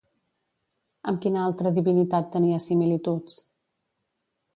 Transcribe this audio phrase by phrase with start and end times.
[1.11, 3.37] Amb quina altra divinitat tenia similituds?